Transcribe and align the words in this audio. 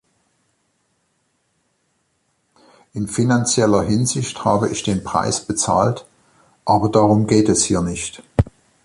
In 2.93 3.07
finanzieller 3.07 3.83
Hinsicht 3.83 4.43
habe 4.43 4.67
ich 4.69 4.81
den 4.81 5.03
Preis 5.03 5.45
bezahlt, 5.45 6.07
aber 6.65 6.89
darum 6.89 7.27
geht 7.27 7.49
es 7.49 7.63
hier 7.65 7.81
nicht. 7.83 8.23